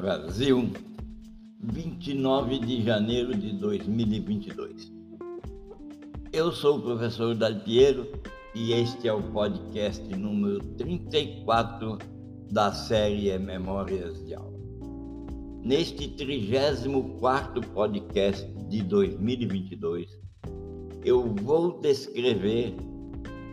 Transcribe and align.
Brasil, 0.00 0.72
29 1.62 2.58
de 2.60 2.82
janeiro 2.82 3.34
de 3.34 3.52
2022. 3.52 4.90
Eu 6.32 6.50
sou 6.50 6.78
o 6.78 6.80
professor 6.80 7.34
Dalpiero 7.34 8.08
e 8.54 8.72
este 8.72 9.08
é 9.08 9.12
o 9.12 9.22
podcast 9.22 10.02
número 10.16 10.58
34 10.78 11.98
da 12.50 12.72
série 12.72 13.38
Memórias 13.38 14.24
de 14.24 14.34
Aula. 14.34 14.58
Neste 15.62 16.08
34 16.08 17.60
podcast 17.60 18.50
de 18.70 18.82
2022, 18.82 20.18
eu 21.04 21.34
vou 21.42 21.78
descrever 21.78 22.74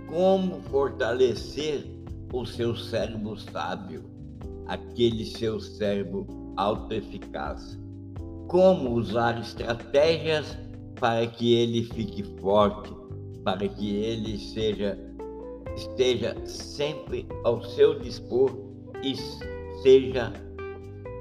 como 0.07 0.61
fortalecer 0.61 1.85
o 2.31 2.45
seu 2.45 2.73
cérebro 2.73 3.37
sábio, 3.37 4.05
aquele 4.67 5.25
seu 5.25 5.59
cérebro 5.59 6.25
autoeficaz. 6.55 7.79
Como 8.47 8.93
usar 8.93 9.39
estratégias 9.39 10.57
para 10.99 11.27
que 11.27 11.53
ele 11.53 11.83
fique 11.83 12.23
forte, 12.39 12.93
para 13.43 13.67
que 13.67 13.95
ele 13.95 14.37
seja 14.37 14.97
esteja 15.75 16.35
sempre 16.45 17.27
ao 17.43 17.61
seu 17.61 17.99
dispor 17.99 18.51
e 19.03 19.15
seja 19.83 20.33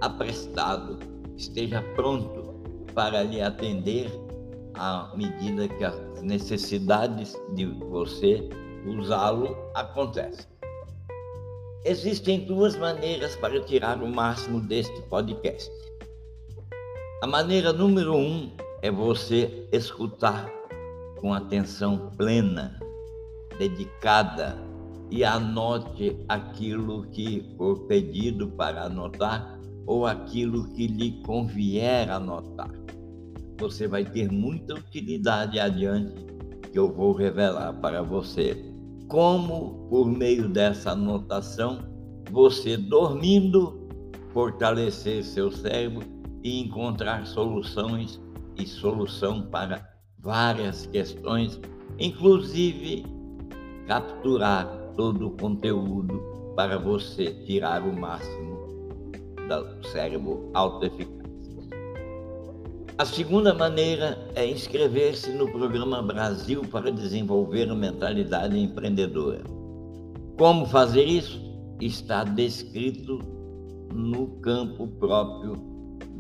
aprestado, 0.01 0.99
esteja 1.37 1.83
pronto 1.95 2.55
para 2.95 3.23
lhe 3.23 3.43
atender 3.43 4.11
à 4.75 5.13
medida 5.15 5.69
que 5.69 5.85
as 5.85 6.23
necessidades 6.23 7.37
de 7.55 7.67
você 7.67 8.49
usá-lo 8.87 9.55
acontecem. 9.75 10.56
Existem 11.89 12.41
duas 12.41 12.75
maneiras 12.75 13.37
para 13.37 13.61
tirar 13.61 14.03
o 14.03 14.09
máximo 14.09 14.61
deste 14.61 15.01
podcast. 15.03 15.71
A 17.23 17.29
maneira 17.29 17.73
número 17.73 18.13
um 18.13 18.51
é 18.83 18.91
você 18.91 19.69
escutar 19.71 20.51
com 21.21 21.33
atenção 21.33 22.11
plena, 22.17 22.77
dedicada 23.57 24.59
e 25.13 25.23
anote 25.23 26.19
aquilo 26.29 27.07
que 27.11 27.55
for 27.57 27.79
pedido 27.87 28.49
para 28.49 28.87
anotar 28.87 29.57
ou 29.87 30.07
aquilo 30.07 30.69
que 30.73 30.89
lhe 30.89 31.23
convier 31.23 32.11
anotar. 32.11 32.73
Você 33.61 33.87
vai 33.87 34.05
ter 34.05 34.29
muita 34.29 34.75
utilidade 34.75 35.61
adiante 35.61 36.27
que 36.73 36.79
eu 36.81 36.93
vou 36.93 37.13
revelar 37.13 37.73
para 37.75 38.03
você 38.03 38.75
como, 39.09 39.87
por 39.89 40.07
meio 40.07 40.49
dessa 40.49 40.93
anotação, 40.93 41.79
você 42.31 42.77
dormindo, 42.77 43.89
fortalecer 44.33 45.25
seu 45.25 45.51
cérebro 45.51 46.05
e 46.43 46.61
encontrar 46.61 47.27
soluções 47.27 48.21
e 48.57 48.67
solução 48.67 49.43
para 49.43 49.89
várias 50.19 50.87
questões, 50.87 51.61
inclusive 51.99 53.05
capturar 53.87 54.67
todo 54.97 55.29
o 55.29 55.31
conteúdo 55.37 56.21
para 56.57 56.79
você 56.79 57.33
tirar 57.45 57.83
o 57.83 57.93
máximo 57.93 58.57
do 59.49 59.87
cérebro 59.89 60.51
autoeficaz. 60.55 61.16
A 62.99 63.05
segunda 63.05 63.53
maneira 63.53 64.19
é 64.35 64.51
inscrever-se 64.51 65.31
no 65.31 65.53
programa 65.53 66.01
Brasil 66.01 66.63
para 66.63 66.91
desenvolver 66.91 67.69
a 67.71 67.75
mentalidade 67.75 68.59
empreendedora. 68.59 69.43
Como 70.39 70.65
fazer 70.65 71.05
isso? 71.05 71.39
Está 71.79 72.25
descrito 72.25 73.19
no 73.93 74.29
campo 74.41 74.89
próprio 74.99 75.57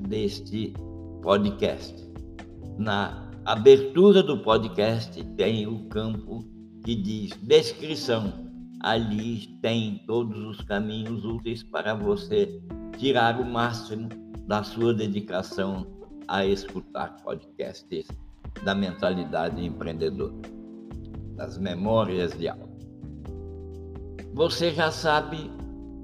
deste 0.06 0.74
podcast. 1.22 1.94
Na 2.76 3.30
abertura 3.46 4.22
do 4.22 4.42
podcast 4.42 5.24
tem 5.34 5.66
o 5.66 5.88
campo 5.88 6.44
que 6.84 6.94
diz 6.94 7.30
descrição. 7.42 8.50
Ali 8.80 9.58
tem 9.62 10.02
todos 10.06 10.38
os 10.44 10.60
caminhos 10.66 11.24
úteis 11.24 11.62
para 11.62 11.94
você 11.94 12.60
tirar 12.98 13.40
o 13.40 13.46
máximo 13.46 14.10
da 14.46 14.62
sua 14.62 14.92
dedicação 14.92 15.95
a 16.28 16.44
escutar 16.44 17.16
podcasts 17.22 18.06
da 18.64 18.74
mentalidade 18.74 19.64
empreendedora, 19.64 20.34
das 21.36 21.58
memórias 21.58 22.36
de 22.38 22.48
aula. 22.48 22.76
Você 24.34 24.70
já 24.72 24.90
sabe, 24.90 25.50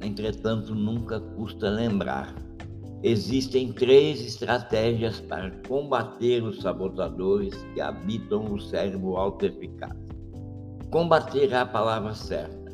entretanto, 0.01 0.75
nunca 0.75 1.21
custa 1.21 1.69
lembrar. 1.69 2.35
Existem 3.03 3.73
três 3.73 4.21
estratégias 4.25 5.21
para 5.21 5.51
combater 5.67 6.43
os 6.43 6.61
sabotadores 6.61 7.55
que 7.75 7.81
habitam 7.81 8.45
o 8.45 8.61
cérebro 8.61 9.17
autoeficaz. 9.17 9.93
Combater 10.91 11.51
é 11.51 11.57
a 11.57 11.67
palavra 11.67 12.15
certa. 12.15 12.73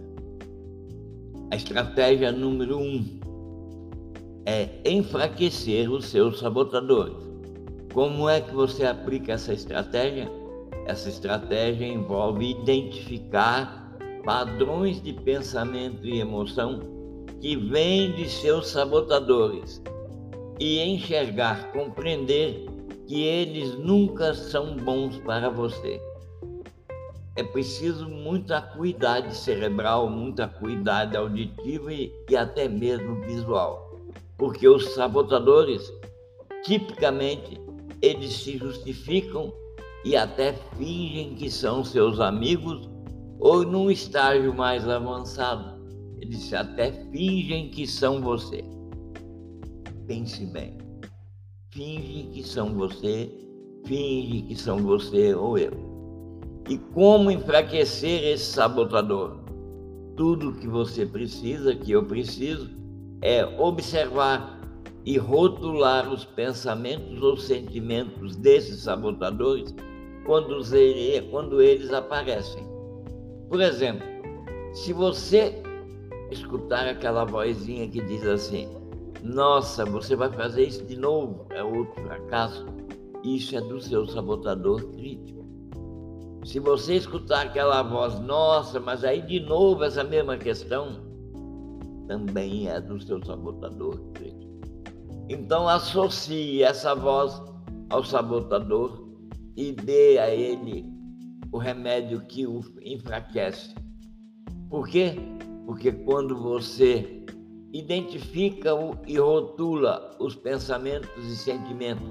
A 1.50 1.56
estratégia 1.56 2.30
número 2.30 2.78
um 2.78 3.19
é 4.44 4.69
enfraquecer 4.84 5.91
os 5.91 6.06
seus 6.06 6.38
sabotadores. 6.38 7.28
Como 7.93 8.28
é 8.28 8.41
que 8.41 8.54
você 8.54 8.84
aplica 8.84 9.32
essa 9.32 9.53
estratégia? 9.53 10.31
Essa 10.87 11.09
estratégia 11.09 11.87
envolve 11.87 12.50
identificar 12.50 13.97
padrões 14.25 15.03
de 15.03 15.12
pensamento 15.12 16.06
e 16.06 16.21
emoção 16.21 16.81
que 17.41 17.56
vêm 17.56 18.12
de 18.12 18.28
seus 18.28 18.69
sabotadores 18.69 19.82
e 20.60 20.81
enxergar, 20.82 21.72
compreender 21.72 22.66
que 23.06 23.22
eles 23.22 23.75
nunca 23.78 24.34
são 24.34 24.77
bons 24.77 25.16
para 25.19 25.48
você. 25.48 26.00
É 27.37 27.43
preciso 27.43 28.09
muita 28.09 28.60
cuidado 28.60 29.32
cerebral, 29.32 30.10
muita 30.10 30.48
cuidado 30.48 31.16
auditiva 31.16 31.93
e, 31.93 32.12
e 32.28 32.37
até 32.37 32.69
mesmo 32.69 33.21
visual, 33.22 33.97
porque 34.37 34.69
os 34.69 34.93
sabotadores 34.94 35.91
tipicamente 36.65 37.67
eles 38.03 38.32
se 38.32 38.56
justificam 38.59 39.53
e 40.04 40.16
até 40.16 40.53
fingem 40.76 41.34
que 41.34 41.50
são 41.50 41.84
seus 41.84 42.20
amigos, 42.20 42.88
ou 43.41 43.64
num 43.64 43.91
estágio 43.91 44.54
mais 44.54 44.88
avançado, 44.88 45.78
eles 46.20 46.53
até 46.53 46.92
fingem 47.10 47.70
que 47.70 47.86
são 47.86 48.20
você. 48.20 48.64
Pense 50.06 50.47
bem. 50.47 50.76
Finge 51.70 52.31
que 52.32 52.42
são 52.42 52.75
você, 52.75 53.31
finge 53.84 54.42
que 54.42 54.56
são 54.56 54.78
você 54.78 55.34
ou 55.34 55.59
eu. 55.59 55.72
E 56.69 56.78
como 56.78 57.30
enfraquecer 57.30 58.25
esse 58.25 58.44
sabotador? 58.44 59.38
Tudo 60.16 60.54
que 60.54 60.66
você 60.66 61.06
precisa, 61.06 61.75
que 61.75 61.92
eu 61.92 62.04
preciso, 62.04 62.70
é 63.22 63.44
observar 63.60 64.57
e 65.08 65.16
rotular 65.16 66.12
os 66.12 66.26
pensamentos 66.26 67.22
ou 67.22 67.34
sentimentos 67.34 68.36
desses 68.36 68.82
sabotadores 68.82 69.74
quando, 70.26 70.60
quando 71.30 71.62
eles 71.62 71.91
aparecem. 71.94 72.62
Por 73.48 73.58
exemplo, 73.58 74.06
se 74.74 74.92
você 74.92 75.62
escutar 76.30 76.86
aquela 76.86 77.24
vozinha 77.24 77.88
que 77.88 78.02
diz 78.02 78.26
assim: 78.26 78.68
Nossa, 79.22 79.82
você 79.86 80.14
vai 80.14 80.30
fazer 80.30 80.64
isso 80.64 80.84
de 80.84 80.98
novo, 80.98 81.47
é 81.52 81.64
outro 81.64 82.02
fracasso, 82.02 82.66
isso 83.24 83.56
é 83.56 83.62
do 83.62 83.80
seu 83.80 84.06
sabotador 84.06 84.92
crítico. 84.92 85.42
Se 86.44 86.60
você 86.60 86.97
escutar 86.97 87.47
aquela 87.47 87.82
voz, 87.82 88.20
nossa, 88.20 88.78
mas 88.78 89.02
aí 89.04 89.22
de 89.22 89.41
novo 89.41 89.84
essa 89.84 90.04
mesma 90.04 90.36
questão, 90.36 91.00
também 92.06 92.68
é 92.68 92.78
do 92.78 93.00
seu 93.00 93.24
sabotador 93.24 93.98
crítico. 94.12 94.47
Então 95.28 95.69
associe 95.69 96.63
essa 96.63 96.95
voz 96.95 97.42
ao 97.91 98.03
sabotador 98.03 99.07
e 99.57 99.72
dê 99.72 100.19
a 100.19 100.34
ele 100.34 100.86
o 101.53 101.59
remédio 101.59 102.21
que 102.22 102.47
o 102.47 102.60
enfraquece. 102.83 103.75
Por 104.71 104.89
quê? 104.89 105.16
Porque 105.66 105.92
quando 105.92 106.36
você 106.36 107.25
identifica 107.72 108.71
e 109.07 109.19
rotula 109.19 110.16
os 110.19 110.34
pensamentos 110.34 111.25
e 111.25 111.36
sentimentos 111.36 112.09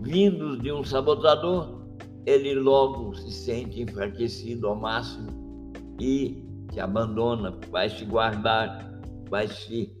vindos 0.00 0.60
de 0.60 0.72
um 0.72 0.82
sabotador, 0.82 1.80
ele 2.26 2.54
logo 2.54 3.14
se 3.14 3.30
sente 3.30 3.82
enfraquecido 3.82 4.66
ao 4.66 4.76
máximo 4.76 5.72
e 6.00 6.42
te 6.72 6.80
abandona, 6.80 7.56
vai 7.70 7.88
se 7.88 8.04
guardar, 8.04 9.00
vai 9.28 9.46
se 9.46 9.92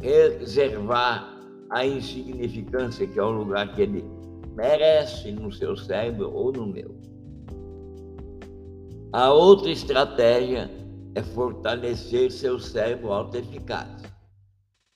reservar 0.00 1.33
a 1.70 1.86
insignificância, 1.86 3.06
que 3.06 3.18
é 3.18 3.22
o 3.22 3.30
lugar 3.30 3.74
que 3.74 3.82
ele 3.82 4.04
merece 4.54 5.32
no 5.32 5.52
seu 5.52 5.76
cérebro 5.76 6.32
ou 6.32 6.52
no 6.52 6.66
meu. 6.66 6.94
A 9.12 9.32
outra 9.32 9.70
estratégia 9.70 10.70
é 11.14 11.22
fortalecer 11.22 12.30
seu 12.30 12.58
cérebro 12.58 13.12
autoeficaz. 13.12 14.02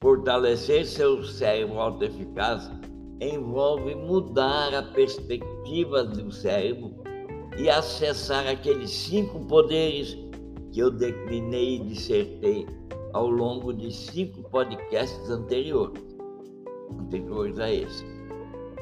Fortalecer 0.03 0.87
seu 0.87 1.23
cérebro 1.25 1.79
autoeficaz 1.79 2.71
envolve 3.21 3.95
mudar 3.95 4.75
a 4.75 4.83
perspectiva 4.83 6.05
do 6.05 6.31
cérebro 6.31 7.03
e 7.57 7.69
acessar 7.69 8.47
aqueles 8.47 8.91
cinco 8.91 9.45
poderes 9.47 10.17
que 10.73 10.81
eu 10.81 10.91
declinei 10.91 11.77
e 11.77 11.85
dissertei 11.85 12.67
ao 13.13 13.29
longo 13.29 13.73
de 13.73 13.93
cinco 13.93 14.49
podcasts 14.51 15.29
anteriores, 15.31 16.08
anteriores 16.91 17.59
a 17.59 17.71
esse. 17.71 18.05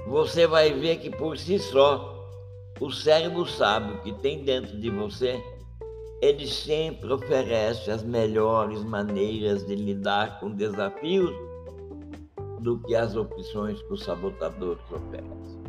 Você 0.08 0.46
vai 0.46 0.72
ver 0.72 0.98
que 0.98 1.10
por 1.10 1.36
si 1.36 1.58
só, 1.58 2.14
o 2.80 2.90
cérebro 2.90 3.46
sábio 3.46 4.00
que 4.02 4.12
tem 4.12 4.44
dentro 4.44 4.78
de 4.78 4.90
você, 4.90 5.42
ele 6.22 6.46
sempre 6.46 7.12
oferece 7.12 7.90
as 7.90 8.02
melhores 8.02 8.82
maneiras 8.84 9.66
de 9.66 9.74
lidar 9.74 10.40
com 10.40 10.50
desafios 10.50 11.34
do 12.60 12.78
que 12.80 12.94
as 12.94 13.14
opções 13.14 13.80
que 13.82 13.92
os 13.92 14.02
sabotadores 14.02 14.82
oferecem. 14.90 15.66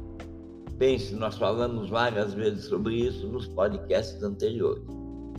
Pense, 0.78 1.16
nós 1.16 1.38
falamos 1.38 1.90
várias 1.90 2.34
vezes 2.34 2.66
sobre 2.66 2.96
isso 2.96 3.28
nos 3.28 3.48
podcasts 3.48 4.22
anteriores. 4.22 4.84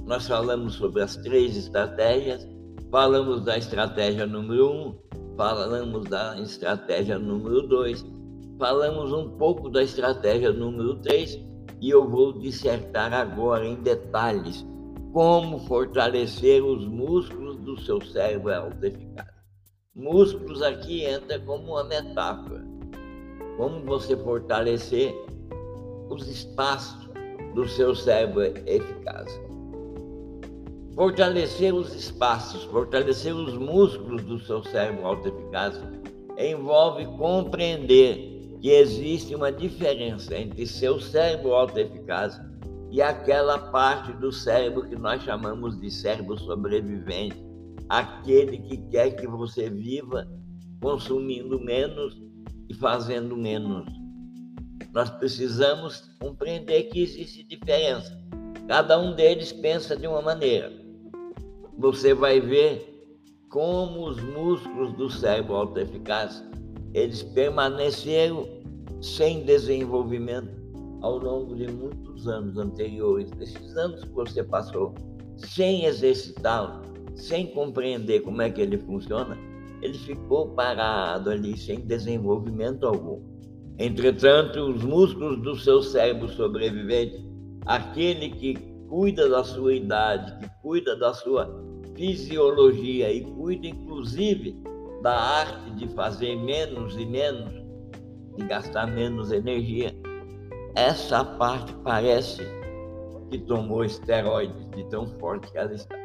Nós 0.04 0.26
falamos 0.26 0.74
sobre 0.74 1.02
as 1.02 1.16
três 1.16 1.56
estratégias, 1.56 2.46
falamos 2.90 3.44
da 3.44 3.56
estratégia 3.56 4.26
número 4.26 4.70
um, 4.70 4.98
falamos 5.38 6.04
da 6.08 6.36
estratégia 6.40 7.16
número 7.16 7.62
dois, 7.62 8.04
falamos 8.58 9.12
um 9.12 9.38
pouco 9.38 9.70
da 9.70 9.84
estratégia 9.84 10.52
número 10.52 10.96
três 10.96 11.38
e 11.80 11.90
eu 11.90 12.08
vou 12.10 12.32
dissertar 12.32 13.14
agora 13.14 13.64
em 13.64 13.76
detalhes 13.76 14.66
como 15.12 15.60
fortalecer 15.60 16.62
os 16.64 16.84
músculos 16.84 17.56
do 17.58 17.80
seu 17.80 18.00
cérebro 18.04 18.52
autoeficaz. 18.52 19.28
Músculos 19.94 20.60
aqui 20.60 21.04
entra 21.04 21.38
como 21.38 21.72
uma 21.72 21.84
metáfora. 21.84 22.66
Como 23.56 23.84
você 23.84 24.16
fortalecer 24.16 25.14
os 26.10 26.26
espaços 26.28 27.08
do 27.54 27.66
seu 27.68 27.94
cérebro 27.94 28.42
eficaz. 28.42 29.40
Fortalecer 30.98 31.72
os 31.72 31.94
espaços, 31.94 32.64
fortalecer 32.64 33.32
os 33.32 33.56
músculos 33.56 34.20
do 34.24 34.36
seu 34.40 34.64
cérebro 34.64 35.06
autoeficaz 35.06 35.80
envolve 36.36 37.06
compreender 37.16 38.58
que 38.60 38.70
existe 38.70 39.32
uma 39.32 39.52
diferença 39.52 40.36
entre 40.36 40.66
seu 40.66 41.00
cérebro 41.00 41.54
autoeficaz 41.54 42.40
e 42.90 43.00
aquela 43.00 43.70
parte 43.70 44.12
do 44.14 44.32
cérebro 44.32 44.88
que 44.88 44.96
nós 44.96 45.22
chamamos 45.22 45.80
de 45.80 45.88
cérebro 45.88 46.36
sobrevivente, 46.36 47.40
aquele 47.88 48.58
que 48.58 48.78
quer 48.88 49.12
que 49.12 49.28
você 49.28 49.70
viva 49.70 50.26
consumindo 50.82 51.60
menos 51.60 52.20
e 52.68 52.74
fazendo 52.74 53.36
menos. 53.36 53.86
Nós 54.92 55.08
precisamos 55.10 56.10
compreender 56.18 56.88
que 56.88 57.00
existe 57.00 57.44
diferença. 57.44 58.18
Cada 58.66 58.98
um 58.98 59.14
deles 59.14 59.52
pensa 59.52 59.96
de 59.96 60.04
uma 60.08 60.20
maneira. 60.20 60.77
Você 61.78 62.12
vai 62.12 62.40
ver 62.40 62.92
como 63.48 64.08
os 64.08 64.20
músculos 64.20 64.92
do 64.94 65.08
cérebro 65.08 65.54
autoeficaz 65.54 66.44
eles 66.92 67.22
permaneceram 67.22 68.48
sem 69.00 69.44
desenvolvimento 69.44 70.50
ao 71.02 71.18
longo 71.18 71.54
de 71.54 71.70
muitos 71.70 72.26
anos 72.26 72.58
anteriores, 72.58 73.30
esses 73.40 73.76
anos 73.76 74.02
que 74.02 74.10
você 74.10 74.42
passou 74.42 74.92
sem 75.36 75.84
exercitá-lo, 75.84 76.82
sem 77.14 77.46
compreender 77.46 78.22
como 78.22 78.42
é 78.42 78.50
que 78.50 78.60
ele 78.60 78.78
funciona, 78.78 79.38
ele 79.80 79.96
ficou 79.98 80.48
parado 80.48 81.30
ali 81.30 81.56
sem 81.56 81.78
desenvolvimento 81.80 82.88
algum. 82.88 83.22
Entretanto, 83.78 84.58
os 84.58 84.82
músculos 84.82 85.40
do 85.42 85.54
seu 85.54 85.80
cérebro 85.80 86.28
sobrevivente, 86.28 87.24
aquele 87.66 88.30
que 88.30 88.54
cuida 88.88 89.28
da 89.28 89.44
sua 89.44 89.74
idade, 89.74 90.36
que 90.40 90.50
cuida 90.60 90.96
da 90.96 91.14
sua 91.14 91.67
fisiologia 91.98 93.12
e 93.12 93.24
cuida 93.24 93.66
inclusive 93.66 94.56
da 95.02 95.12
arte 95.12 95.70
de 95.72 95.88
fazer 95.88 96.36
menos 96.36 96.96
e 96.96 97.04
menos, 97.04 97.52
de 98.36 98.46
gastar 98.46 98.86
menos 98.86 99.32
energia, 99.32 99.92
essa 100.76 101.24
parte 101.24 101.74
parece 101.82 102.42
que 103.30 103.38
tomou 103.38 103.84
esteroides 103.84 104.70
de 104.70 104.84
tão 104.84 105.08
forte 105.18 105.50
que 105.50 105.58
ela 105.58 105.74
está. 105.74 105.96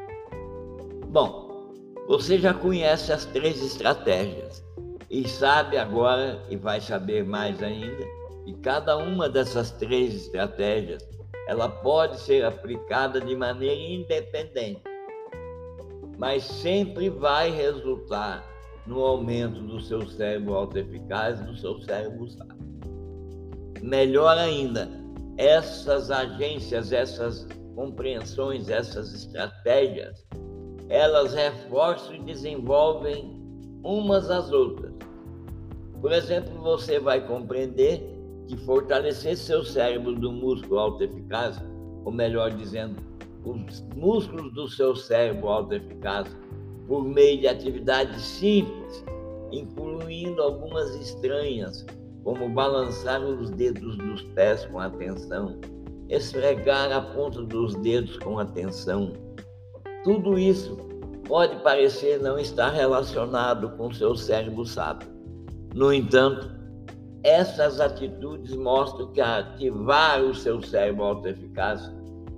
Bom, 1.10 1.72
você 2.08 2.40
já 2.40 2.56
conhece 2.56 3.14
as 3.14 3.26
três 3.26 3.64
estratégias 3.64 4.66
e 5.12 5.28
sabe 5.30 5.78
agora, 5.78 6.42
e 6.50 6.58
vai 6.58 6.82
saber 6.82 7.24
mais 7.24 7.62
ainda, 7.62 8.04
que 8.46 8.54
cada 8.64 8.98
uma 8.98 9.30
dessas 9.30 9.70
três 9.72 10.16
estratégias 10.16 11.08
ela 11.48 11.70
pode 11.70 12.20
ser 12.20 12.44
aplicada 12.44 13.22
de 13.22 13.36
maneira 13.36 13.80
independente, 13.80 14.82
mas 16.18 16.44
sempre 16.44 17.10
vai 17.10 17.50
resultar 17.50 18.44
no 18.86 19.00
aumento 19.02 19.62
do 19.62 19.80
seu 19.80 20.08
cérebro 20.10 20.54
autoeficaz 20.54 21.40
do 21.42 21.56
seu 21.56 21.80
cérebro 21.82 22.30
sábio. 22.30 22.58
Melhor 23.82 24.38
ainda, 24.38 24.90
essas 25.38 26.12
agências, 26.12 26.92
essas 26.92 27.48
compreensões, 27.76 28.70
essas 28.70 29.14
estratégias, 29.14 30.26
elas 30.90 31.34
reforçam 31.34 32.16
e 32.16 32.24
desenvolvem 32.24 33.42
umas 33.84 34.30
às 34.30 34.52
outras. 34.52 34.94
Por 36.00 36.12
exemplo, 36.12 36.54
você 36.62 37.00
vai 37.00 37.26
compreender 37.26 38.14
que 38.48 38.58
fortalecer 38.58 39.38
seu 39.38 39.64
cérebro 39.64 40.14
do 40.16 40.32
músculo 40.32 40.80
autoeficaz, 40.80 41.62
ou 42.04 42.12
melhor 42.12 42.52
dizendo, 42.52 43.02
os 43.46 43.82
músculos 43.96 44.54
do 44.54 44.68
seu 44.68 44.96
cérebro 44.96 45.50
autoeficaz, 45.50 46.28
por 46.88 47.04
meio 47.04 47.40
de 47.40 47.48
atividades 47.48 48.22
simples, 48.22 49.04
incluindo 49.52 50.42
algumas 50.42 50.96
estranhas, 50.96 51.86
como 52.24 52.50
balançar 52.50 53.22
os 53.22 53.50
dedos 53.52 53.98
dos 53.98 54.22
pés 54.34 54.66
com 54.66 54.80
atenção, 54.80 55.60
esfregar 56.10 56.92
a 56.92 57.02
ponta 57.02 57.42
dos 57.42 57.76
dedos 57.76 58.18
com 58.18 58.40
atenção. 58.40 59.14
Tudo 60.04 60.38
isso 60.38 60.78
pode 61.28 61.56
parecer 61.64 62.22
não 62.22 62.38
estar 62.38 62.70
relacionado 62.70 63.70
com 63.78 63.92
seu 63.94 64.16
cérebro 64.16 64.66
sábio. 64.66 65.08
No 65.74 65.94
entanto, 65.94 66.52
essas 67.24 67.80
atitudes 67.80 68.54
mostram 68.56 69.12
que 69.12 69.22
ativar 69.22 70.22
o 70.22 70.36
seu 70.36 70.62
cérebro 70.62 71.06
autoeficaz, 71.06 71.92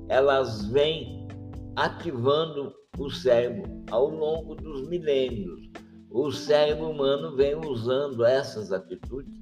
elas 0.09 0.65
vêm 0.67 1.27
ativando 1.75 2.73
o 2.97 3.09
cérebro 3.09 3.83
ao 3.91 4.09
longo 4.09 4.55
dos 4.55 4.87
milênios. 4.87 5.69
O 6.09 6.31
cérebro 6.31 6.89
humano 6.89 7.35
vem 7.35 7.55
usando 7.55 8.23
essas 8.23 8.71
atitudes 8.71 9.35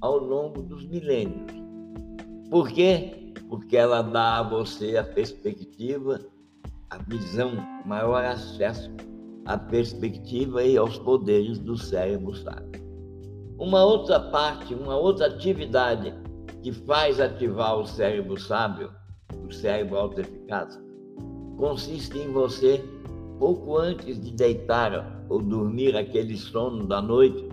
ao 0.00 0.18
longo 0.18 0.62
dos 0.62 0.84
milênios. 0.86 1.52
Por 2.50 2.68
quê? 2.68 3.32
Porque 3.48 3.76
ela 3.76 4.02
dá 4.02 4.38
a 4.38 4.42
você 4.42 4.96
a 4.96 5.04
perspectiva, 5.04 6.20
a 6.90 6.98
visão, 6.98 7.52
maior 7.84 8.24
acesso 8.24 8.90
à 9.44 9.56
perspectiva 9.56 10.64
e 10.64 10.76
aos 10.76 10.98
poderes 10.98 11.58
do 11.58 11.76
cérebro 11.76 12.34
sábio. 12.34 12.84
Uma 13.58 13.84
outra 13.84 14.18
parte, 14.18 14.74
uma 14.74 14.96
outra 14.96 15.26
atividade 15.26 16.12
que 16.62 16.72
faz 16.72 17.20
ativar 17.20 17.78
o 17.78 17.86
cérebro 17.86 18.38
sábio, 18.38 18.90
o 19.46 19.52
cérebro 19.52 19.96
autoeficaz, 19.96 20.80
consiste 21.56 22.18
em 22.18 22.32
você, 22.32 22.82
pouco 23.38 23.76
antes 23.76 24.20
de 24.20 24.30
deitar 24.32 25.24
ou 25.28 25.40
dormir 25.40 25.96
aquele 25.96 26.36
sono 26.36 26.86
da 26.86 27.00
noite, 27.00 27.48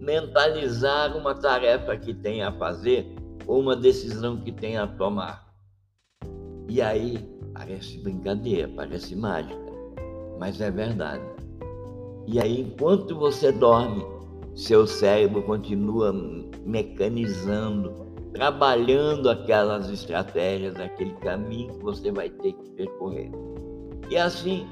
mentalizar 0.00 1.16
uma 1.16 1.34
tarefa 1.34 1.96
que 1.96 2.14
tem 2.14 2.42
a 2.42 2.52
fazer 2.52 3.06
ou 3.46 3.60
uma 3.60 3.76
decisão 3.76 4.38
que 4.38 4.52
tem 4.52 4.76
a 4.76 4.86
tomar. 4.86 5.48
E 6.68 6.80
aí 6.80 7.18
parece 7.52 7.98
brincadeira, 7.98 8.70
parece 8.76 9.16
mágica, 9.16 9.58
mas 10.38 10.60
é 10.60 10.70
verdade. 10.70 11.24
E 12.26 12.38
aí, 12.38 12.60
enquanto 12.60 13.16
você 13.16 13.50
dorme, 13.50 14.04
seu 14.54 14.86
cérebro 14.86 15.42
continua 15.44 16.12
mecanizando, 16.64 18.07
trabalhando 18.32 19.30
aquelas 19.30 19.88
estratégias, 19.88 20.76
aquele 20.76 21.14
caminho 21.16 21.74
que 21.74 21.82
você 21.82 22.10
vai 22.10 22.28
ter 22.28 22.52
que 22.52 22.70
percorrer. 22.70 23.30
E 24.10 24.16
assim, 24.16 24.66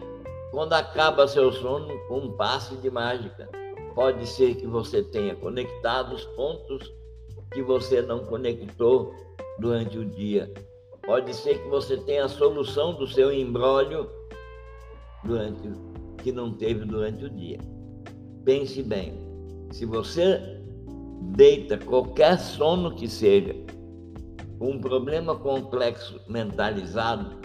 quando 0.50 0.72
acaba 0.72 1.28
seu 1.28 1.52
sono, 1.52 1.88
com 2.08 2.18
um 2.18 2.32
passe 2.32 2.76
de 2.76 2.90
mágica, 2.90 3.48
pode 3.94 4.26
ser 4.26 4.54
que 4.56 4.66
você 4.66 5.02
tenha 5.02 5.34
conectado 5.34 6.14
os 6.14 6.25
pontos 6.36 6.92
que 7.52 7.62
você 7.62 8.02
não 8.02 8.20
conectou 8.20 9.14
durante 9.58 9.98
o 9.98 10.04
dia. 10.04 10.52
Pode 11.04 11.34
ser 11.34 11.62
que 11.62 11.68
você 11.68 11.96
tenha 11.98 12.25
a 12.25 12.28
solução 12.28 12.94
do 12.94 13.06
seu 13.06 13.32
embrólio 13.32 14.10
durante 15.25 15.70
que 16.22 16.32
não 16.32 16.52
teve 16.52 16.84
durante 16.84 17.25
o 17.25 17.30
dia. 17.30 17.58
pense 18.44 18.82
bem. 18.82 19.14
Se 19.70 19.86
você 19.86 20.55
deita 21.20 21.78
qualquer 21.78 22.38
sono 22.38 22.94
que 22.94 23.08
seja, 23.08 23.54
um 24.61 24.78
problema 24.78 25.37
complexo 25.37 26.20
mentalizado, 26.28 27.37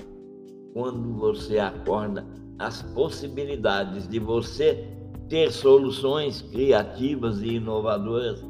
quando 0.73 1.13
você 1.17 1.59
acorda, 1.59 2.25
as 2.57 2.81
possibilidades 2.81 4.07
de 4.07 4.19
você 4.19 4.87
ter 5.27 5.51
soluções 5.51 6.41
criativas 6.41 7.41
e 7.41 7.55
inovadoras 7.55 8.43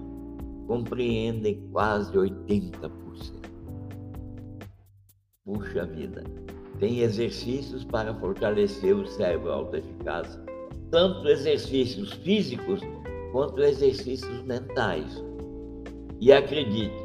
compreendem 0.68 1.68
quase 1.72 2.12
80%. 2.14 2.92
Puxa 5.44 5.86
vida, 5.86 6.24
tem 6.80 7.00
exercícios 7.00 7.84
para 7.84 8.14
fortalecer 8.16 8.96
o 8.96 9.06
cérebro 9.06 9.52
autoeficaz, 9.52 10.40
tanto 10.90 11.28
exercícios 11.28 12.14
físicos 12.14 12.82
quanto 13.32 13.62
exercícios 13.62 14.44
mentais. 14.44 15.24
E 16.20 16.32
acredite, 16.32 16.96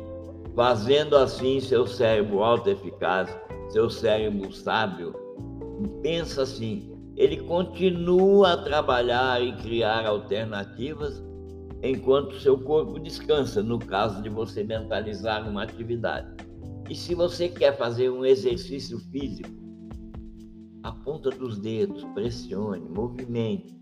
fazendo 0.54 1.16
assim 1.16 1.60
seu 1.60 1.86
cérebro 1.86 2.42
autoeficaz, 2.42 3.34
seu 3.70 3.88
cérebro 3.88 4.52
sábio, 4.52 5.14
pensa 6.02 6.42
assim, 6.42 6.92
ele 7.16 7.38
continua 7.38 8.52
a 8.52 8.56
trabalhar 8.56 9.42
e 9.42 9.56
criar 9.56 10.06
alternativas 10.06 11.22
enquanto 11.82 12.38
seu 12.40 12.58
corpo 12.58 12.98
descansa, 12.98 13.62
no 13.62 13.78
caso 13.78 14.22
de 14.22 14.28
você 14.28 14.62
mentalizar 14.64 15.48
uma 15.48 15.62
atividade. 15.62 16.28
E 16.88 16.94
se 16.94 17.14
você 17.14 17.48
quer 17.48 17.76
fazer 17.76 18.10
um 18.10 18.24
exercício 18.24 18.98
físico, 19.10 19.50
a 20.82 20.92
ponta 20.92 21.30
dos 21.30 21.58
dedos, 21.58 22.04
pressione, 22.14 22.88
movimente, 22.88 23.75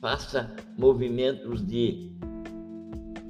faça 0.00 0.50
movimentos 0.76 1.66
de 1.66 2.12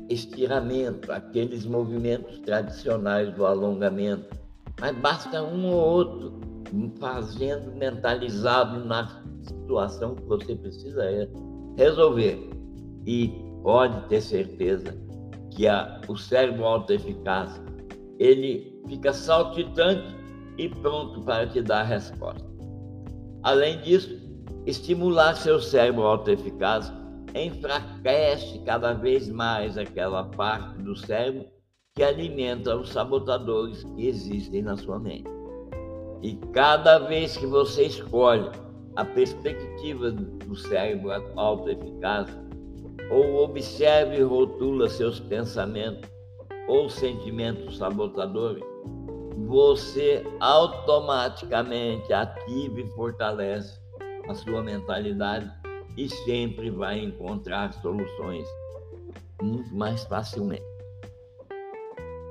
estiramento, 0.08 1.12
aqueles 1.12 1.66
movimentos 1.66 2.38
tradicionais 2.40 3.34
do 3.34 3.44
alongamento, 3.44 4.28
mas 4.80 4.96
basta 4.96 5.42
um 5.42 5.66
ou 5.66 5.74
outro 5.74 6.40
fazendo 6.98 7.72
mentalizado 7.76 8.84
na 8.84 9.22
situação 9.42 10.14
que 10.14 10.24
você 10.24 10.54
precisa 10.54 11.04
resolver. 11.76 12.50
E 13.06 13.28
pode 13.62 14.08
ter 14.08 14.20
certeza 14.20 14.96
que 15.50 15.66
a, 15.66 16.00
o 16.08 16.16
cérebro 16.16 16.64
autoeficaz 16.64 17.60
ele 18.18 18.82
fica 18.88 19.12
saltitante 19.12 20.16
e 20.56 20.68
pronto 20.68 21.22
para 21.22 21.46
te 21.46 21.62
dar 21.62 21.80
a 21.80 21.84
resposta. 21.84 22.46
Além 23.42 23.80
disso, 23.80 24.17
estimular 24.66 25.34
seu 25.34 25.60
cérebro 25.60 26.02
autoeficaz 26.02 26.92
enfraquece 27.34 28.58
cada 28.60 28.92
vez 28.92 29.28
mais 29.28 29.76
aquela 29.76 30.24
parte 30.24 30.78
do 30.78 30.96
cérebro 30.96 31.46
que 31.94 32.02
alimenta 32.02 32.76
os 32.76 32.90
sabotadores 32.90 33.84
que 33.84 34.06
existem 34.06 34.62
na 34.62 34.76
sua 34.76 34.98
mente. 34.98 35.28
E 36.22 36.36
cada 36.52 36.98
vez 36.98 37.36
que 37.36 37.46
você 37.46 37.84
escolhe 37.84 38.50
a 38.96 39.04
perspectiva 39.04 40.10
do 40.10 40.56
cérebro 40.56 41.12
autoeficaz, 41.36 42.28
ou 43.10 43.44
observe 43.44 44.18
e 44.18 44.22
rotula 44.22 44.88
seus 44.88 45.18
pensamentos 45.20 46.10
ou 46.68 46.90
sentimentos 46.90 47.78
sabotadores, 47.78 48.62
você 49.46 50.24
automaticamente 50.40 52.12
ativa 52.12 52.80
e 52.80 52.90
fortalece 52.90 53.80
a 54.28 54.34
sua 54.34 54.62
mentalidade 54.62 55.50
e 55.96 56.08
sempre 56.08 56.70
vai 56.70 56.98
encontrar 57.00 57.72
soluções 57.74 58.46
muito 59.42 59.74
mais 59.74 60.04
facilmente. 60.04 60.62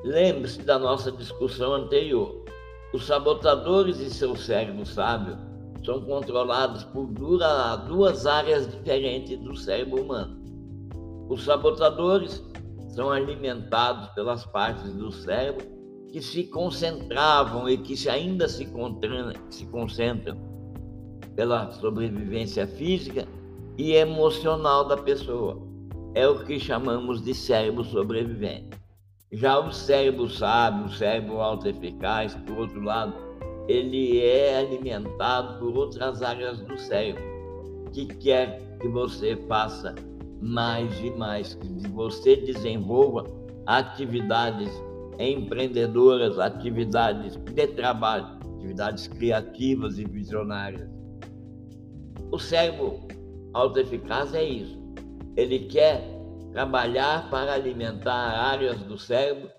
Lembre-se 0.04 0.62
da 0.62 0.78
nossa 0.80 1.12
discussão 1.12 1.74
anterior. 1.74 2.46
Os 2.94 3.06
sabotadores 3.06 4.00
e 4.00 4.10
seu 4.10 4.36
cérebro 4.36 4.86
sábio 4.86 5.38
são 5.84 6.02
controlados 6.02 6.84
por 6.86 7.08
duas 7.08 8.26
áreas 8.26 8.70
diferentes 8.70 9.38
do 9.40 9.56
cérebro 9.56 10.04
humano. 10.04 10.38
Os 11.30 11.44
sabotadores 11.44 12.44
são 12.90 13.12
alimentados 13.12 14.08
pelas 14.10 14.46
partes 14.46 14.94
do 14.94 15.12
cérebro 15.12 15.66
que 16.12 16.22
se 16.22 16.46
concentravam 16.46 17.68
e 17.70 17.78
que 17.78 18.08
ainda 18.08 18.48
se, 18.48 18.66
concentram 19.70 20.47
pela 21.38 21.70
sobrevivência 21.70 22.66
física 22.66 23.28
e 23.78 23.94
emocional 23.94 24.86
da 24.86 24.98
pessoa. 24.98 25.62
É 26.16 26.28
o 26.28 26.44
que 26.44 26.60
chamamos 26.60 27.22
de 27.22 27.34
cérebro 27.36 27.84
sobrevivente. 27.84 28.72
Já 29.32 29.60
o 29.60 29.72
cérebro 29.72 30.28
sábio, 30.28 30.86
o 30.86 30.90
cérebro 30.90 31.40
autoeficaz, 31.40 32.34
por 32.48 32.58
outro 32.58 32.82
lado, 32.82 33.14
ele 33.68 34.20
é 34.20 34.58
alimentado 34.58 35.60
por 35.60 35.78
outras 35.78 36.24
áreas 36.24 36.60
do 36.62 36.76
cérebro, 36.76 37.22
que 37.94 38.08
quer 38.08 38.60
que 38.82 38.88
você 38.88 39.36
faça 39.48 39.94
mais 40.42 41.00
e 41.02 41.12
mais, 41.12 41.54
que 41.54 41.88
você 41.90 42.36
desenvolva 42.38 43.26
atividades 43.68 44.72
empreendedoras, 45.20 46.40
atividades 46.40 47.36
de 47.36 47.68
trabalho, 47.68 48.26
atividades 48.56 49.08
criativas 49.08 50.00
e 50.00 50.06
visionárias. 50.06 50.97
O 52.32 52.40
cérebro 52.40 53.08
autoeficaz 53.54 54.34
é 54.34 54.44
isso. 54.44 54.78
Ele 55.36 55.60
quer 55.60 56.04
trabalhar 56.52 57.30
para 57.30 57.54
alimentar 57.54 58.14
áreas 58.14 58.80
do 58.80 58.98
cérebro 58.98 59.50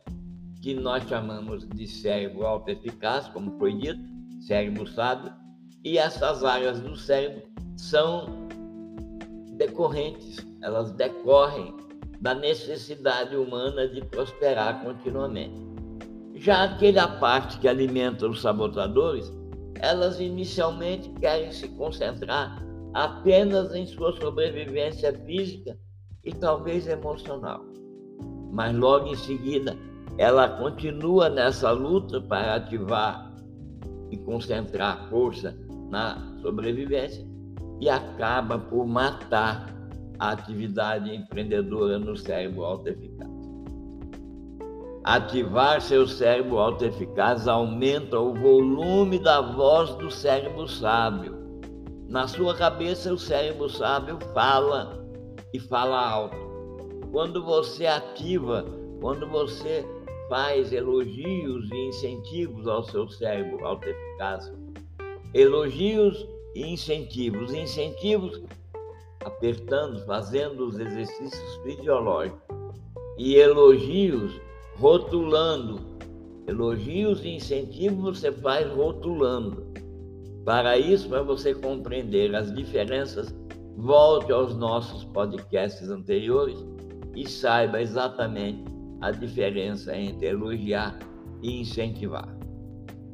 que 0.61 0.75
nós 0.75 1.05
chamamos 1.09 1.69
de 1.69 1.87
cérebro 1.87 2.45
autoeficaz, 2.45 3.29
como 3.29 3.57
foi 3.59 3.75
dito, 3.75 4.01
cérebro 4.41 4.87
sábio, 4.87 5.33
e 5.85 5.97
essas 5.97 6.45
áreas 6.45 6.81
do 6.81 6.97
cérebro 6.97 7.43
são 7.77 8.49
decorrentes, 9.57 10.45
elas 10.63 10.93
decorrem 10.93 11.75
da 12.21 12.35
necessidade 12.35 13.37
humana 13.37 13.87
de 13.89 14.05
prosperar 14.05 14.83
continuamente. 14.83 15.69
Já 16.35 16.65
aquela 16.65 17.07
parte 17.19 17.59
que 17.59 17.69
alimenta 17.69 18.29
os 18.29 18.41
sabotadores 18.41 19.33
elas 19.83 20.21
inicialmente 20.21 21.09
querem 21.21 21.53
se 21.53 21.69
concentrar 21.69 22.63
apenas 22.95 23.75
em 23.75 23.87
sua 23.87 24.13
sobrevivência 24.13 25.13
física 25.25 25.79
e 26.25 26.33
talvez 26.33 26.87
emocional. 26.87 27.65
Mas 28.53 28.75
logo 28.75 29.09
em 29.09 29.17
seguida, 29.17 29.77
ela 30.17 30.49
continua 30.49 31.29
nessa 31.29 31.71
luta 31.71 32.21
para 32.21 32.57
ativar 32.57 33.35
e 34.11 34.17
concentrar 34.17 35.09
força 35.09 35.57
na 35.91 36.37
sobrevivência 36.43 37.27
e 37.81 37.89
acaba 37.89 38.59
por 38.59 38.87
matar 38.87 39.75
a 40.19 40.33
atividade 40.33 41.15
empreendedora 41.15 41.99
no 41.99 42.17
cérebro 42.17 42.65
autoeficaz. 42.65 43.38
Ativar 45.09 45.81
seu 45.81 46.07
cérebro 46.07 46.59
autoeficaz 46.59 47.49
aumenta 47.49 48.21
o 48.21 48.35
volume 48.35 49.19
da 49.19 49.41
voz 49.41 49.95
do 49.95 50.11
cérebro 50.11 50.69
sábio. 50.69 51.35
Na 52.07 52.29
sua 52.29 52.55
cabeça, 52.55 53.11
o 53.11 53.17
cérebro 53.17 53.71
sábio 53.71 54.19
fala 54.35 55.03
e 55.55 55.59
fala 55.59 55.99
alto. 55.99 56.37
Quando 57.11 57.43
você 57.43 57.87
ativa, 57.87 58.67
quando 59.01 59.27
você 59.27 59.83
faz 60.29 60.75
elogios 60.75 61.71
e 61.71 61.89
incentivos 61.89 62.69
ao 62.69 62.83
seu 62.83 63.09
cérebro 63.09 63.65
autoeficaz, 63.65 64.53
elogios 65.33 66.29
e 66.55 66.67
incentivos, 66.67 67.55
incentivos 67.55 68.43
apertando, 69.25 70.05
fazendo 70.05 70.67
os 70.67 70.79
exercícios 70.79 71.57
fisiológicos 71.63 72.43
e 73.17 73.37
elogios 73.37 74.39
rotulando. 74.79 75.81
Elogios 76.47 77.25
e 77.25 77.31
incentivos 77.31 78.21
você 78.21 78.33
faz 78.33 78.67
rotulando. 78.73 79.67
Para 80.45 80.79
isso, 80.79 81.09
para 81.09 81.23
você 81.23 81.55
compreender 81.55 82.35
as 82.35 82.55
diferenças, 82.55 83.35
volte 83.77 84.33
aos 84.33 84.57
nossos 84.57 85.05
podcasts 85.05 85.91
anteriores 85.91 86.65
e 87.15 87.29
saiba 87.29 87.83
exatamente 87.83 88.65
a 89.01 89.11
diferença 89.11 89.97
entre 89.97 90.29
elogiar 90.29 90.99
e 91.43 91.61
incentivar. 91.61 92.29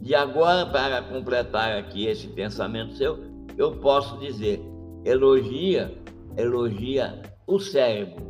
De 0.00 0.14
agora, 0.14 0.66
para 0.66 1.02
completar 1.02 1.76
aqui 1.76 2.06
esse 2.06 2.28
pensamento 2.28 2.94
seu, 2.94 3.18
eu 3.56 3.72
posso 3.78 4.18
dizer: 4.18 4.60
elogia, 5.04 5.92
elogia 6.36 7.20
o 7.46 7.58
cérebro. 7.58 8.22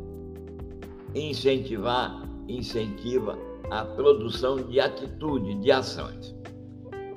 Incentivar, 1.13 2.24
incentiva 2.47 3.37
a 3.69 3.83
produção 3.83 4.57
de 4.57 4.79
atitude, 4.79 5.55
de 5.55 5.71
ações. 5.71 6.35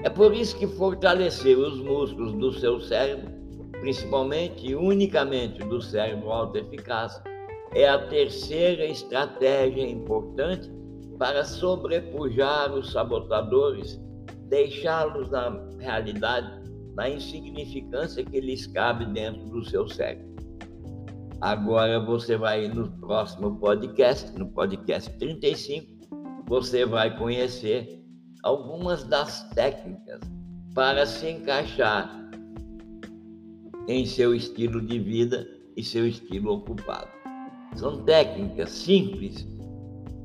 É 0.02 0.08
por 0.08 0.34
isso 0.34 0.56
que 0.58 0.66
fortalecer 0.66 1.58
os 1.58 1.80
músculos 1.80 2.32
do 2.34 2.52
seu 2.52 2.80
cérebro 2.80 3.38
principalmente 3.80 4.66
e 4.66 4.74
unicamente 4.74 5.60
do 5.60 5.80
cérebro 5.80 6.30
autoeficaz, 6.30 7.20
é 7.72 7.88
a 7.88 8.06
terceira 8.06 8.84
estratégia 8.84 9.88
importante 9.88 10.70
para 11.18 11.44
sobrepujar 11.44 12.72
os 12.72 12.92
sabotadores, 12.92 14.00
deixá-los 14.48 15.30
na 15.30 15.60
realidade, 15.78 16.62
na 16.94 17.08
insignificância 17.08 18.24
que 18.24 18.40
lhes 18.40 18.66
cabe 18.66 19.04
dentro 19.06 19.44
do 19.50 19.64
seu 19.64 19.86
cérebro. 19.88 20.37
Agora 21.40 22.00
você 22.00 22.36
vai 22.36 22.66
no 22.66 22.90
próximo 22.98 23.60
podcast, 23.60 24.36
no 24.36 24.50
podcast 24.50 25.08
35, 25.18 25.86
você 26.48 26.84
vai 26.84 27.16
conhecer 27.16 28.04
algumas 28.42 29.04
das 29.04 29.48
técnicas 29.50 30.20
para 30.74 31.06
se 31.06 31.30
encaixar 31.30 32.28
em 33.86 34.04
seu 34.04 34.34
estilo 34.34 34.84
de 34.84 34.98
vida 34.98 35.46
e 35.76 35.84
seu 35.84 36.08
estilo 36.08 36.54
ocupado. 36.54 37.08
São 37.76 38.04
técnicas 38.04 38.70
simples 38.70 39.46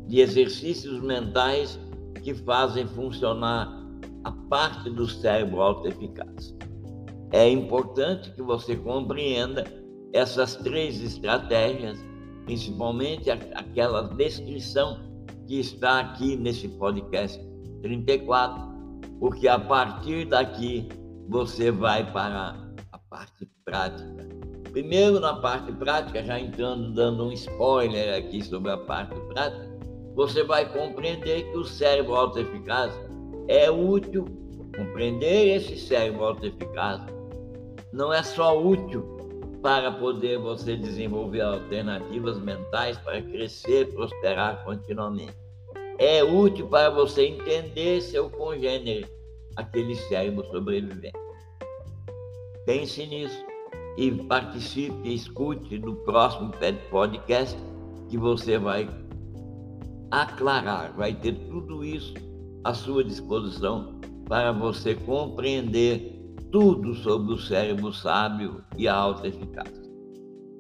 de 0.08 0.20
exercícios 0.20 1.00
mentais 1.00 1.80
que 2.24 2.34
fazem 2.34 2.88
funcionar 2.88 3.72
a 4.24 4.32
parte 4.50 4.90
do 4.90 5.08
cérebro 5.08 5.62
autoeficaz. 5.62 6.56
É 7.32 7.48
importante 7.48 8.32
que 8.32 8.42
você 8.42 8.76
compreenda 8.76 9.83
essas 10.14 10.56
três 10.56 11.02
estratégias, 11.02 12.00
principalmente 12.46 13.32
aquela 13.32 14.04
descrição 14.04 15.00
que 15.48 15.60
está 15.60 16.00
aqui 16.00 16.38
nesse 16.38 16.70
podcast 16.70 17.44
34, 17.82 18.72
porque 19.20 19.48
a 19.48 19.60
partir 19.60 20.26
daqui 20.26 20.88
você 21.28 21.72
vai 21.72 22.10
para 22.12 22.56
a 22.92 22.98
parte 23.10 23.50
prática. 23.66 24.30
Primeiro, 24.72 25.20
na 25.20 25.36
parte 25.36 25.72
prática, 25.72 26.24
já 26.24 26.40
entrando, 26.40 26.94
dando 26.94 27.26
um 27.26 27.32
spoiler 27.32 28.18
aqui 28.18 28.44
sobre 28.44 28.72
a 28.72 28.78
parte 28.78 29.20
prática, 29.34 29.74
você 30.16 30.44
vai 30.44 30.72
compreender 30.72 31.52
que 31.52 31.58
o 31.58 31.64
cérebro 31.64 32.16
autoeficaz 32.16 32.94
é 33.48 33.70
útil. 33.70 34.26
Compreender 34.76 35.56
esse 35.56 35.78
cérebro 35.78 36.24
autoeficaz 36.26 37.02
não 37.92 38.12
é 38.12 38.24
só 38.24 38.60
útil 38.60 39.13
para 39.64 39.90
poder 39.94 40.38
você 40.38 40.76
desenvolver 40.76 41.40
alternativas 41.40 42.38
mentais 42.38 42.98
para 42.98 43.22
crescer, 43.22 43.94
prosperar 43.94 44.62
continuamente. 44.66 45.34
É 45.98 46.22
útil 46.22 46.68
para 46.68 46.90
você 46.90 47.28
entender 47.28 48.02
seu 48.02 48.30
congênere, 48.30 49.08
aquele 49.56 49.96
cérebro 49.96 50.46
sobrevivente. 50.52 51.18
Pense 52.66 53.06
nisso 53.06 53.42
e 53.98 54.12
participe, 54.12 55.14
escute 55.14 55.80
no 55.80 55.96
próximo 55.96 56.52
podcast 56.90 57.58
que 58.10 58.18
você 58.18 58.58
vai 58.58 58.90
aclarar, 60.12 60.94
vai 60.94 61.14
ter 61.14 61.34
tudo 61.48 61.86
isso 61.86 62.14
à 62.66 62.74
sua 62.74 63.02
disposição 63.02 63.98
para 64.28 64.52
você 64.52 64.94
compreender 64.94 66.13
tudo 66.54 66.94
sobre 66.94 67.34
o 67.34 67.38
cérebro 67.40 67.92
sábio 67.92 68.64
e 68.78 68.88
a 68.88 68.94
alta 68.94 69.28
eficácia. 69.28 69.84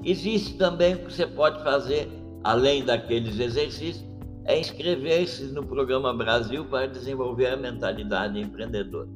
Existe 0.04 0.58
também 0.58 0.96
o 0.96 1.06
que 1.06 1.14
você 1.14 1.28
pode 1.28 1.64
fazer, 1.64 2.10
além 2.44 2.84
daqueles 2.84 3.40
exercícios, 3.40 4.04
é 4.46 4.60
inscrever-se 4.60 5.44
no 5.54 5.64
programa 5.64 6.12
Brasil 6.12 6.66
para 6.66 6.88
desenvolver 6.88 7.46
a 7.46 7.58
mentalidade 7.58 8.40
empreendedora. 8.40 9.08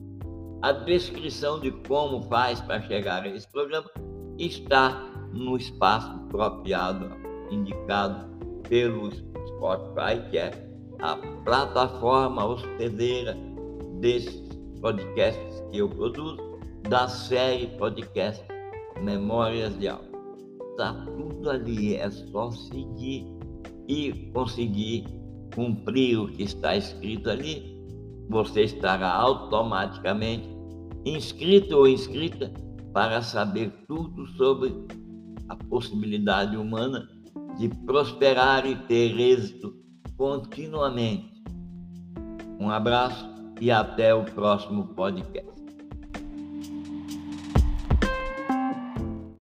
A 0.62 0.72
descrição 0.72 1.60
de 1.60 1.72
como 1.88 2.22
faz 2.30 2.62
para 2.62 2.80
chegar 2.84 3.24
a 3.24 3.28
esse 3.28 3.52
programa 3.52 3.90
está 4.38 5.04
no 5.34 5.58
espaço 5.58 6.12
apropriado, 6.28 7.10
indicado 7.50 8.38
pelo 8.70 9.12
Spotify, 9.12 10.30
que 10.30 10.38
é 10.38 10.52
a 11.00 11.18
plataforma 11.44 12.46
hospedeira 12.46 13.36
desses 14.00 14.48
podcasts 14.80 15.64
que 15.72 15.80
eu 15.80 15.90
produzo 15.90 16.47
da 16.90 17.08
série 17.10 17.68
podcast 17.78 18.42
Memórias 19.02 19.78
de 19.78 19.90
Alma. 19.90 20.08
Está 20.72 20.94
tudo 21.18 21.50
ali, 21.50 21.96
é 21.96 22.10
só 22.10 22.50
seguir 22.52 23.26
e 23.90 24.32
conseguir 24.34 25.06
cumprir 25.54 26.18
o 26.18 26.28
que 26.30 26.44
está 26.44 26.78
escrito 26.78 27.30
ali, 27.30 27.78
você 28.30 28.64
estará 28.64 29.12
automaticamente 29.12 30.48
inscrito 31.06 31.76
ou 31.76 31.88
inscrita 31.88 32.54
para 32.94 33.22
saber 33.22 33.72
tudo 33.88 34.26
sobre 34.38 34.74
a 35.50 35.56
possibilidade 35.56 36.56
humana 36.56 37.10
de 37.58 37.70
prosperar 37.86 38.66
e 38.66 38.76
ter 38.88 39.20
êxito 39.20 39.76
continuamente. 40.16 41.44
Um 42.60 42.70
abraço 42.70 43.30
e 43.60 43.72
até 43.72 44.14
o 44.14 44.24
próximo 44.24 44.88
podcast. 44.96 45.57